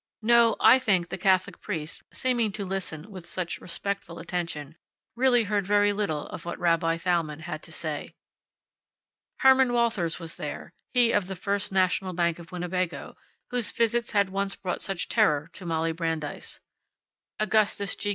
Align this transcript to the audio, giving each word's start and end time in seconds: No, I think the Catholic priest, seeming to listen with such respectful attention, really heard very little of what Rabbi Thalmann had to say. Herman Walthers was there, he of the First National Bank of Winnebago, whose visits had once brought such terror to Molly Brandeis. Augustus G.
No, 0.23 0.55
I 0.59 0.79
think 0.79 1.09
the 1.09 1.17
Catholic 1.19 1.61
priest, 1.61 2.01
seeming 2.11 2.51
to 2.53 2.65
listen 2.65 3.11
with 3.11 3.27
such 3.27 3.59
respectful 3.61 4.17
attention, 4.17 4.75
really 5.15 5.43
heard 5.43 5.67
very 5.67 5.93
little 5.93 6.25
of 6.29 6.43
what 6.43 6.57
Rabbi 6.57 6.97
Thalmann 6.97 7.41
had 7.41 7.61
to 7.61 7.71
say. 7.71 8.15
Herman 9.41 9.73
Walthers 9.73 10.17
was 10.17 10.37
there, 10.37 10.73
he 10.89 11.11
of 11.11 11.27
the 11.27 11.35
First 11.35 11.71
National 11.71 12.13
Bank 12.13 12.39
of 12.39 12.51
Winnebago, 12.51 13.15
whose 13.51 13.69
visits 13.71 14.09
had 14.09 14.31
once 14.31 14.55
brought 14.55 14.81
such 14.81 15.07
terror 15.07 15.51
to 15.53 15.67
Molly 15.67 15.91
Brandeis. 15.91 16.59
Augustus 17.39 17.95
G. 17.95 18.09